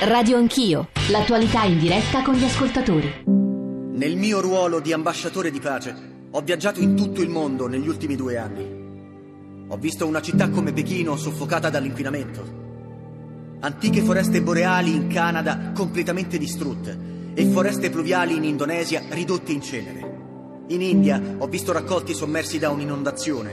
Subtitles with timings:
[0.00, 3.24] Radio Anch'io, l'attualità in diretta con gli ascoltatori.
[3.26, 5.92] Nel mio ruolo di ambasciatore di pace
[6.30, 9.66] ho viaggiato in tutto il mondo negli ultimi due anni.
[9.66, 16.96] Ho visto una città come Pechino soffocata dall'inquinamento, antiche foreste boreali in Canada completamente distrutte
[17.34, 20.64] e foreste pluviali in Indonesia ridotte in cenere.
[20.68, 23.52] In India ho visto raccolti sommersi da un'inondazione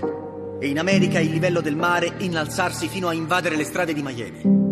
[0.60, 4.65] e in America il livello del mare innalzarsi fino a invadere le strade di Miami.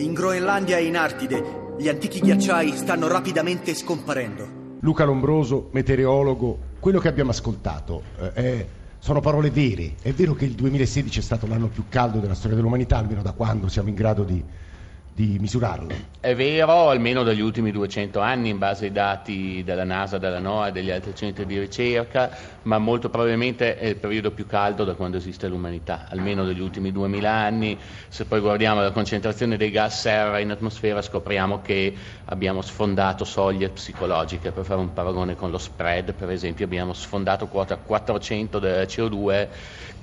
[0.00, 4.78] In Groenlandia e in Artide gli antichi ghiacciai stanno rapidamente scomparendo.
[4.80, 8.02] Luca Lombroso, meteorologo, quello che abbiamo ascoltato
[8.32, 8.66] eh,
[8.98, 9.96] sono parole vere.
[10.00, 13.32] È vero che il 2016 è stato l'anno più caldo della storia dell'umanità, almeno da
[13.32, 14.42] quando siamo in grado di,
[15.12, 15.88] di misurarlo.
[16.20, 20.68] È vero, almeno dagli ultimi 200 anni, in base ai dati della NASA, della NOAA
[20.68, 22.30] e degli altri centri di ricerca,
[22.62, 26.92] ma molto probabilmente è il periodo più caldo da quando esiste l'umanità, almeno degli ultimi
[26.92, 27.78] 2000 anni.
[28.08, 31.94] Se poi guardiamo la concentrazione dei gas serra in atmosfera scopriamo che
[32.26, 34.52] abbiamo sfondato soglie psicologiche.
[34.52, 39.48] Per fare un paragone con lo spread, per esempio, abbiamo sfondato quota 400 del CO2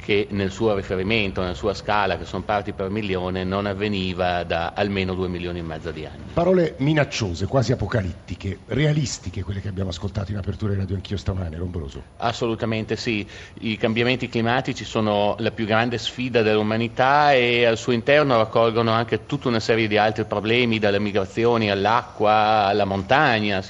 [0.08, 4.72] che nel suo riferimento, nella sua scala, che sono parti per milione, non avveniva da
[4.73, 6.23] almeno 2 milioni e mezzo di anni.
[6.34, 11.58] Parole minacciose, quasi apocalittiche, realistiche, quelle che abbiamo ascoltato in apertura di Radio Anch'io stamane,
[11.58, 12.02] Lombroso.
[12.17, 13.28] Assolutamente sì.
[13.59, 19.26] I cambiamenti climatici sono la più grande sfida dell'umanità e al suo interno raccolgono anche
[19.26, 23.64] tutta una serie di altri problemi, dalle migrazioni all'acqua, alla montagna,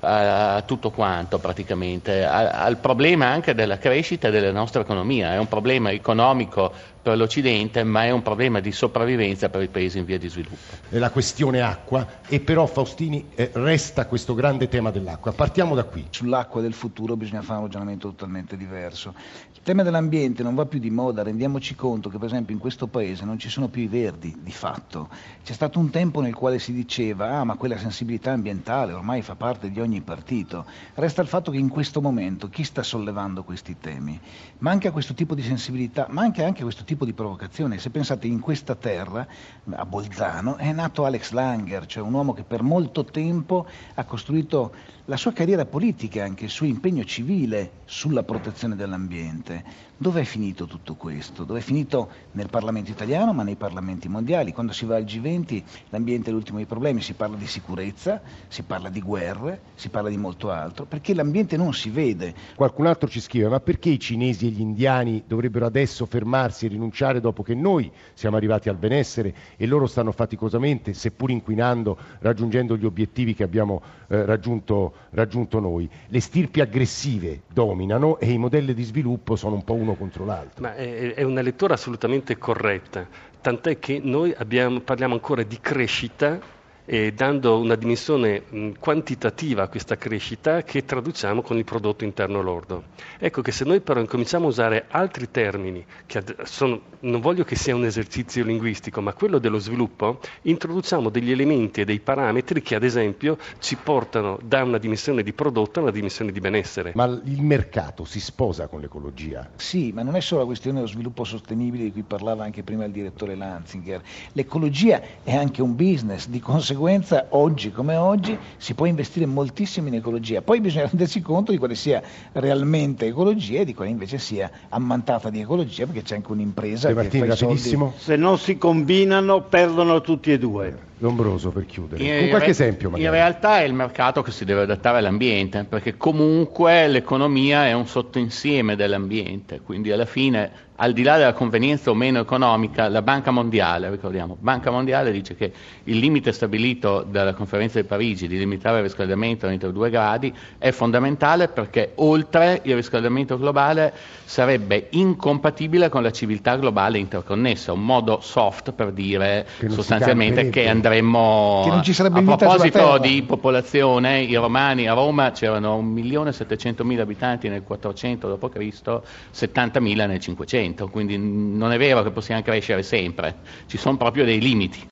[0.00, 5.32] a tutto quanto praticamente, al problema anche della crescita della nostra economia.
[5.32, 9.98] È un problema economico per l'Occidente, ma è un problema di sopravvivenza per i paesi
[9.98, 10.65] in via di sviluppo.
[10.88, 15.32] È la questione acqua e però Faustini eh, resta questo grande tema dell'acqua.
[15.32, 16.06] Partiamo da qui.
[16.10, 19.14] Sull'acqua del futuro bisogna fare un ragionamento totalmente diverso.
[19.52, 22.86] Il tema dell'ambiente non va più di moda, rendiamoci conto che per esempio in questo
[22.86, 25.08] paese non ci sono più i verdi di fatto.
[25.42, 29.34] C'è stato un tempo nel quale si diceva ah ma quella sensibilità ambientale ormai fa
[29.34, 30.66] parte di ogni partito.
[30.94, 34.20] Resta il fatto che in questo momento chi sta sollevando questi temi
[34.58, 37.78] manca questo tipo di sensibilità, manca anche questo tipo di provocazione.
[37.78, 39.26] Se pensate in questa terra,
[39.70, 44.72] a Bolzano, è nato Alex Langer, cioè un uomo che per molto tempo ha costruito
[45.06, 49.84] la sua carriera politica, anche il suo impegno civile sulla protezione dell'ambiente.
[49.98, 51.44] Dove è finito tutto questo?
[51.44, 54.52] Dove è finito nel Parlamento italiano, ma nei parlamenti mondiali?
[54.52, 58.62] Quando si va al G20 l'ambiente è l'ultimo dei problemi, si parla di sicurezza, si
[58.62, 62.34] parla di guerre, si parla di molto altro, perché l'ambiente non si vede.
[62.56, 66.68] Qualcun altro ci scrive, ma perché i cinesi e gli indiani dovrebbero adesso fermarsi e
[66.68, 70.12] rinunciare dopo che noi siamo arrivati al benessere e loro stanno
[70.46, 75.88] faticosamente, seppur inquinando, raggiungendo gli obiettivi che abbiamo eh, raggiunto raggiunto noi.
[76.08, 80.62] Le stirpi aggressive dominano e i modelli di sviluppo sono un po' uno contro l'altro.
[80.62, 83.06] Ma è, è una lettura assolutamente corretta,
[83.40, 86.54] tant'è che noi abbiamo, parliamo ancora di crescita
[86.86, 92.40] eh, dando una dimensione mh, quantitativa a questa crescita che traduciamo con il prodotto interno
[92.40, 92.84] lordo.
[93.18, 97.56] Ecco che se noi però incominciamo a usare altri termini, che sono, non voglio che
[97.56, 102.76] sia un esercizio linguistico, ma quello dello sviluppo, introduciamo degli elementi e dei parametri che
[102.76, 106.92] ad esempio ci portano da una dimensione di prodotto a una dimensione di benessere.
[106.94, 109.50] Ma il mercato si sposa con l'ecologia?
[109.56, 112.84] Sì, ma non è solo la questione dello sviluppo sostenibile di cui parlava anche prima
[112.84, 114.02] il direttore Lanzinger.
[114.32, 119.88] L'ecologia è anche un business, di conseguenza conseguenza oggi come oggi si può investire moltissimo
[119.88, 124.18] in ecologia, poi bisogna rendersi conto di quale sia realmente ecologia e di quale invece
[124.18, 127.92] sia ammantata di ecologia perché c'è anche un'impresa De Martini, che fa soldi.
[127.96, 130.84] Se non si combinano perdono tutti e due.
[130.98, 133.06] Lombroso per chiudere, in con qualche re- esempio magari.
[133.06, 137.86] In realtà è il mercato che si deve adattare all'ambiente, perché comunque l'economia è un
[137.86, 143.30] sottoinsieme dell'ambiente, quindi alla fine al di là della convenienza o meno economica, la Banca
[143.30, 145.52] Mondiale, ricordiamo, Banca Mondiale dice che
[145.84, 150.70] il limite stabilito dalla conferenza di Parigi di limitare il riscaldamento entro 2 gradi è
[150.70, 153.92] fondamentale perché oltre il riscaldamento globale
[154.24, 160.68] sarebbe incompatibile con la civiltà globale interconnessa, un modo soft per dire Che sostanzialmente che
[160.68, 167.00] andremmo Che non ci sarebbe a proposito di popolazione, i romani a Roma c'erano 1.700.000
[167.00, 169.00] abitanti nel 400 d.C.,
[169.34, 173.36] 70.000 nel 500, quindi non è vero che possiamo crescere sempre,
[173.66, 174.86] ci sono proprio dei limiti.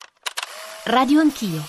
[0.85, 1.63] Radio Anch'io,